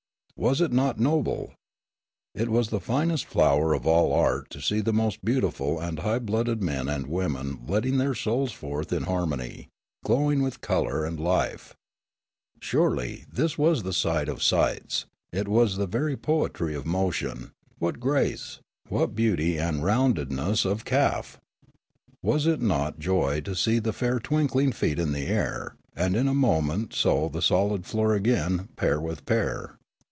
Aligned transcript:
"Was 0.41 0.59
it 0.59 0.71
not 0.71 0.99
noble? 0.99 1.53
It 2.33 2.49
was 2.49 2.69
the 2.69 2.79
finest 2.79 3.25
flower 3.25 3.73
of 3.75 3.85
all 3.85 4.11
art 4.11 4.49
to 4.49 4.59
see 4.59 4.81
the 4.81 4.91
most 4.91 5.23
beautiful 5.23 5.79
and 5.79 5.99
high 5.99 6.17
blooded 6.17 6.57
of 6.57 6.63
men 6.63 6.89
and 6.89 7.05
women 7.05 7.59
letting 7.67 7.99
their 7.99 8.15
souls 8.15 8.51
forth 8.51 8.91
in 8.91 9.03
harmony, 9.03 9.69
glowing 10.03 10.41
with 10.41 10.55
52 10.55 10.65
Social 10.65 10.83
Customs 10.83 10.95
53 10.95 10.97
colour 10.97 11.05
and 11.05 11.37
life; 11.51 11.75
surely 12.59 13.25
this 13.31 13.57
was 13.59 13.83
the 13.83 13.93
sight 13.93 14.27
of 14.27 14.41
sights; 14.41 15.05
it 15.31 15.47
was 15.47 15.77
the 15.77 15.85
very 15.85 16.17
poetry 16.17 16.73
of 16.73 16.87
motion; 16.87 17.51
what 17.77 17.99
grace! 17.99 18.59
what 18.89 19.13
beauty 19.13 19.59
and 19.59 19.83
roundedness 19.83 20.65
of 20.65 20.85
calf! 20.85 21.39
was 22.23 22.47
it 22.47 22.61
not 22.63 22.97
joy 22.97 23.41
to 23.41 23.55
see 23.55 23.77
the 23.77 23.93
fair 23.93 24.17
twinkling 24.19 24.71
feet 24.71 24.97
in 24.97 25.11
the 25.11 25.27
air, 25.27 25.75
and 25.95 26.15
in 26.15 26.27
a 26.27 26.33
moment 26.33 26.95
so 26.95 27.29
the 27.29 27.43
solid 27.43 27.85
floor 27.85 28.15
again, 28.15 28.69
pair 28.75 28.99
with 28.99 29.23
pair 29.27 29.77